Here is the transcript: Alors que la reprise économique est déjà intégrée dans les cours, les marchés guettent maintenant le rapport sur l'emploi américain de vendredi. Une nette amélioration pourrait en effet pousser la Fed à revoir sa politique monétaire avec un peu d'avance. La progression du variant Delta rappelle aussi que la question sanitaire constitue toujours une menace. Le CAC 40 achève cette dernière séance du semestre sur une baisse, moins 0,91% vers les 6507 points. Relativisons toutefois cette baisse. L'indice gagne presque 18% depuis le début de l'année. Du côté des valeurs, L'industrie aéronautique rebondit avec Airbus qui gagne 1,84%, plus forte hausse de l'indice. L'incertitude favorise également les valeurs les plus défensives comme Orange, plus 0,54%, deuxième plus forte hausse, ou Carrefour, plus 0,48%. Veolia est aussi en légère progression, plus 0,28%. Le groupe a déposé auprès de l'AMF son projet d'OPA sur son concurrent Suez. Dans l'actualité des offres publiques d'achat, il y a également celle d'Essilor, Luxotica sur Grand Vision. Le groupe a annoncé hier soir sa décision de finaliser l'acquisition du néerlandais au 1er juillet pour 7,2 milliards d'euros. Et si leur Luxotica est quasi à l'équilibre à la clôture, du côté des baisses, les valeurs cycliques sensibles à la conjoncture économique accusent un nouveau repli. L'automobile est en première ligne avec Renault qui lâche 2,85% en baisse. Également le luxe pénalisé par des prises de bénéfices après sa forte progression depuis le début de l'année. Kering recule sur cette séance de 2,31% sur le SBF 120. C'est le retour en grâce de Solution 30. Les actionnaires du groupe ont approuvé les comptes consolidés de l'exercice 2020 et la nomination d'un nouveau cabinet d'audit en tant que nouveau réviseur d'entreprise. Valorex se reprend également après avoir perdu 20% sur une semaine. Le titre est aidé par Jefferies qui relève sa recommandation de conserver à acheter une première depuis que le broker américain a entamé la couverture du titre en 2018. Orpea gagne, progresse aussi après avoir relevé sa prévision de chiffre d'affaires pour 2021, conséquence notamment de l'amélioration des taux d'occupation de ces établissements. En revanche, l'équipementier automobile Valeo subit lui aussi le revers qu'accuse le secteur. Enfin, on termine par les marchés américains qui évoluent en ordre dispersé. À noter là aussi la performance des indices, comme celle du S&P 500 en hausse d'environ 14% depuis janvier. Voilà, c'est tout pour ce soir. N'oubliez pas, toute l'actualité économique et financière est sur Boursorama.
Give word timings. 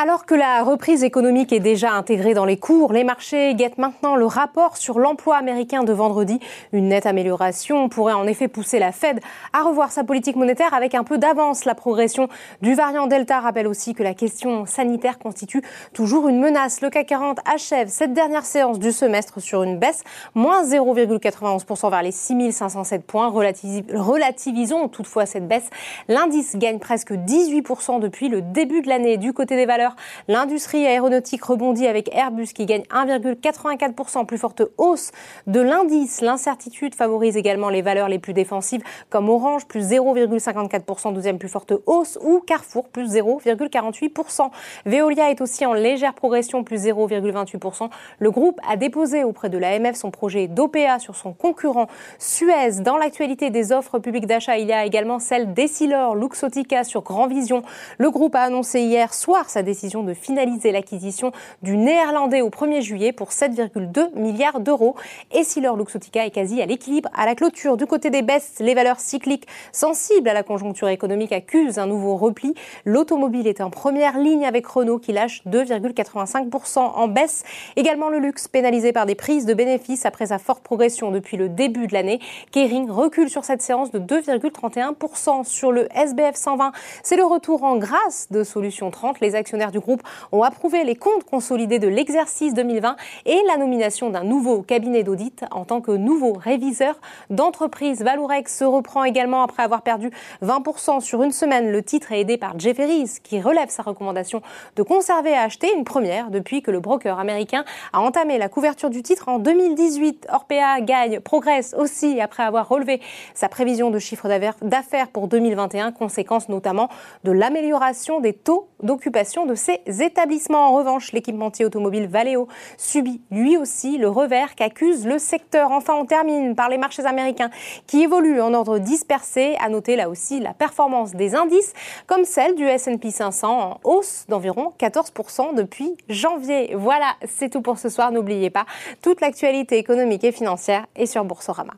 Alors 0.00 0.26
que 0.26 0.36
la 0.36 0.62
reprise 0.62 1.02
économique 1.02 1.52
est 1.52 1.58
déjà 1.58 1.90
intégrée 1.90 2.32
dans 2.32 2.44
les 2.44 2.56
cours, 2.56 2.92
les 2.92 3.02
marchés 3.02 3.56
guettent 3.56 3.78
maintenant 3.78 4.14
le 4.14 4.26
rapport 4.26 4.76
sur 4.76 5.00
l'emploi 5.00 5.36
américain 5.36 5.82
de 5.82 5.92
vendredi. 5.92 6.38
Une 6.72 6.90
nette 6.90 7.04
amélioration 7.04 7.88
pourrait 7.88 8.12
en 8.12 8.24
effet 8.28 8.46
pousser 8.46 8.78
la 8.78 8.92
Fed 8.92 9.18
à 9.52 9.62
revoir 9.62 9.90
sa 9.90 10.04
politique 10.04 10.36
monétaire 10.36 10.72
avec 10.72 10.94
un 10.94 11.02
peu 11.02 11.18
d'avance. 11.18 11.64
La 11.64 11.74
progression 11.74 12.28
du 12.62 12.74
variant 12.74 13.08
Delta 13.08 13.40
rappelle 13.40 13.66
aussi 13.66 13.92
que 13.92 14.04
la 14.04 14.14
question 14.14 14.66
sanitaire 14.66 15.18
constitue 15.18 15.62
toujours 15.92 16.28
une 16.28 16.38
menace. 16.38 16.80
Le 16.80 16.90
CAC 16.90 17.08
40 17.08 17.40
achève 17.52 17.88
cette 17.88 18.12
dernière 18.12 18.44
séance 18.44 18.78
du 18.78 18.92
semestre 18.92 19.40
sur 19.40 19.64
une 19.64 19.80
baisse, 19.80 20.04
moins 20.36 20.62
0,91% 20.62 21.90
vers 21.90 22.02
les 22.02 22.12
6507 22.12 23.04
points. 23.04 23.30
Relativisons 23.30 24.86
toutefois 24.86 25.26
cette 25.26 25.48
baisse. 25.48 25.68
L'indice 26.06 26.54
gagne 26.54 26.78
presque 26.78 27.10
18% 27.10 27.98
depuis 27.98 28.28
le 28.28 28.42
début 28.42 28.80
de 28.80 28.88
l'année. 28.88 29.16
Du 29.16 29.32
côté 29.32 29.56
des 29.56 29.66
valeurs, 29.66 29.87
L'industrie 30.28 30.86
aéronautique 30.86 31.44
rebondit 31.44 31.86
avec 31.86 32.14
Airbus 32.14 32.48
qui 32.54 32.66
gagne 32.66 32.82
1,84%, 32.90 34.26
plus 34.26 34.38
forte 34.38 34.62
hausse 34.76 35.10
de 35.46 35.60
l'indice. 35.60 36.20
L'incertitude 36.20 36.94
favorise 36.94 37.36
également 37.36 37.68
les 37.68 37.82
valeurs 37.82 38.08
les 38.08 38.18
plus 38.18 38.32
défensives 38.32 38.82
comme 39.10 39.28
Orange, 39.28 39.66
plus 39.66 39.90
0,54%, 39.90 41.12
deuxième 41.14 41.38
plus 41.38 41.48
forte 41.48 41.72
hausse, 41.86 42.18
ou 42.22 42.40
Carrefour, 42.40 42.88
plus 42.88 43.14
0,48%. 43.14 44.50
Veolia 44.86 45.30
est 45.30 45.40
aussi 45.40 45.66
en 45.66 45.72
légère 45.72 46.14
progression, 46.14 46.64
plus 46.64 46.84
0,28%. 46.84 47.88
Le 48.18 48.30
groupe 48.30 48.60
a 48.68 48.76
déposé 48.76 49.24
auprès 49.24 49.48
de 49.48 49.58
l'AMF 49.58 49.96
son 49.96 50.10
projet 50.10 50.48
d'OPA 50.48 50.98
sur 50.98 51.16
son 51.16 51.32
concurrent 51.32 51.86
Suez. 52.18 52.80
Dans 52.80 52.96
l'actualité 52.96 53.50
des 53.50 53.72
offres 53.72 53.98
publiques 53.98 54.26
d'achat, 54.26 54.58
il 54.58 54.68
y 54.68 54.72
a 54.72 54.84
également 54.84 55.18
celle 55.18 55.54
d'Essilor, 55.54 56.14
Luxotica 56.14 56.84
sur 56.84 57.02
Grand 57.02 57.26
Vision. 57.26 57.62
Le 57.98 58.10
groupe 58.10 58.34
a 58.34 58.42
annoncé 58.42 58.80
hier 58.80 59.14
soir 59.14 59.48
sa 59.48 59.62
décision 59.62 59.77
de 59.78 60.14
finaliser 60.14 60.72
l'acquisition 60.72 61.30
du 61.62 61.76
néerlandais 61.76 62.40
au 62.40 62.50
1er 62.50 62.80
juillet 62.80 63.12
pour 63.12 63.28
7,2 63.28 64.18
milliards 64.18 64.58
d'euros. 64.58 64.96
Et 65.32 65.44
si 65.44 65.60
leur 65.60 65.76
Luxotica 65.76 66.26
est 66.26 66.30
quasi 66.30 66.60
à 66.60 66.66
l'équilibre 66.66 67.08
à 67.14 67.26
la 67.26 67.34
clôture, 67.36 67.76
du 67.76 67.86
côté 67.86 68.10
des 68.10 68.22
baisses, 68.22 68.56
les 68.58 68.74
valeurs 68.74 68.98
cycliques 68.98 69.46
sensibles 69.70 70.28
à 70.28 70.34
la 70.34 70.42
conjoncture 70.42 70.88
économique 70.88 71.32
accusent 71.32 71.78
un 71.78 71.86
nouveau 71.86 72.16
repli. 72.16 72.54
L'automobile 72.84 73.46
est 73.46 73.60
en 73.60 73.70
première 73.70 74.18
ligne 74.18 74.44
avec 74.44 74.66
Renault 74.66 74.98
qui 74.98 75.12
lâche 75.12 75.42
2,85% 75.46 76.78
en 76.78 77.08
baisse. 77.08 77.44
Également 77.76 78.08
le 78.08 78.18
luxe 78.18 78.48
pénalisé 78.48 78.92
par 78.92 79.06
des 79.06 79.14
prises 79.14 79.46
de 79.46 79.54
bénéfices 79.54 80.06
après 80.06 80.26
sa 80.26 80.38
forte 80.38 80.64
progression 80.64 81.12
depuis 81.12 81.36
le 81.36 81.48
début 81.48 81.86
de 81.86 81.94
l'année. 81.94 82.18
Kering 82.50 82.90
recule 82.90 83.30
sur 83.30 83.44
cette 83.44 83.62
séance 83.62 83.92
de 83.92 84.00
2,31% 84.00 85.44
sur 85.44 85.70
le 85.70 85.88
SBF 85.96 86.34
120. 86.34 86.72
C'est 87.04 87.16
le 87.16 87.24
retour 87.24 87.62
en 87.62 87.76
grâce 87.76 88.26
de 88.30 88.42
Solution 88.42 88.90
30. 88.90 89.20
Les 89.20 89.34
actionnaires 89.34 89.67
du 89.70 89.80
groupe 89.80 90.02
ont 90.32 90.42
approuvé 90.42 90.84
les 90.84 90.96
comptes 90.96 91.24
consolidés 91.24 91.78
de 91.78 91.88
l'exercice 91.88 92.54
2020 92.54 92.96
et 93.26 93.40
la 93.46 93.56
nomination 93.56 94.10
d'un 94.10 94.24
nouveau 94.24 94.62
cabinet 94.62 95.02
d'audit 95.02 95.44
en 95.50 95.64
tant 95.64 95.80
que 95.80 95.92
nouveau 95.92 96.32
réviseur 96.32 96.94
d'entreprise. 97.30 98.02
Valorex 98.02 98.56
se 98.56 98.64
reprend 98.64 99.04
également 99.04 99.42
après 99.42 99.62
avoir 99.62 99.82
perdu 99.82 100.10
20% 100.42 101.00
sur 101.00 101.22
une 101.22 101.32
semaine. 101.32 101.70
Le 101.70 101.82
titre 101.82 102.12
est 102.12 102.20
aidé 102.20 102.36
par 102.36 102.58
Jefferies 102.58 103.18
qui 103.22 103.40
relève 103.40 103.68
sa 103.68 103.82
recommandation 103.82 104.42
de 104.76 104.82
conserver 104.82 105.34
à 105.34 105.42
acheter 105.42 105.72
une 105.76 105.84
première 105.84 106.30
depuis 106.30 106.62
que 106.62 106.70
le 106.70 106.80
broker 106.80 107.18
américain 107.18 107.64
a 107.92 108.00
entamé 108.00 108.38
la 108.38 108.48
couverture 108.48 108.90
du 108.90 109.02
titre 109.02 109.28
en 109.28 109.38
2018. 109.38 110.28
Orpea 110.30 110.80
gagne, 110.80 111.20
progresse 111.20 111.74
aussi 111.78 112.20
après 112.20 112.42
avoir 112.42 112.68
relevé 112.68 113.00
sa 113.34 113.48
prévision 113.48 113.90
de 113.90 113.98
chiffre 113.98 114.28
d'affaires 114.62 115.08
pour 115.08 115.28
2021, 115.28 115.92
conséquence 115.92 116.48
notamment 116.48 116.88
de 117.24 117.32
l'amélioration 117.32 118.20
des 118.20 118.32
taux 118.32 118.68
d'occupation 118.82 119.46
de 119.46 119.54
ces 119.58 119.80
établissements. 120.02 120.68
En 120.68 120.72
revanche, 120.72 121.12
l'équipementier 121.12 121.64
automobile 121.64 122.06
Valeo 122.06 122.48
subit 122.78 123.20
lui 123.30 123.56
aussi 123.56 123.98
le 123.98 124.08
revers 124.08 124.54
qu'accuse 124.54 125.06
le 125.06 125.18
secteur. 125.18 125.70
Enfin, 125.72 125.94
on 125.94 126.06
termine 126.06 126.54
par 126.54 126.68
les 126.68 126.78
marchés 126.78 127.04
américains 127.04 127.50
qui 127.86 128.02
évoluent 128.02 128.40
en 128.40 128.54
ordre 128.54 128.78
dispersé. 128.78 129.56
À 129.60 129.68
noter 129.68 129.96
là 129.96 130.08
aussi 130.08 130.40
la 130.40 130.54
performance 130.54 131.12
des 131.12 131.34
indices, 131.34 131.72
comme 132.06 132.24
celle 132.24 132.54
du 132.54 132.64
S&P 132.64 133.10
500 133.10 133.60
en 133.60 133.80
hausse 133.84 134.24
d'environ 134.28 134.72
14% 134.78 135.54
depuis 135.54 135.96
janvier. 136.08 136.74
Voilà, 136.76 137.14
c'est 137.26 137.50
tout 137.50 137.62
pour 137.62 137.78
ce 137.78 137.88
soir. 137.88 138.12
N'oubliez 138.12 138.50
pas, 138.50 138.64
toute 139.02 139.20
l'actualité 139.20 139.76
économique 139.78 140.24
et 140.24 140.32
financière 140.32 140.86
est 140.96 141.06
sur 141.06 141.24
Boursorama. 141.24 141.74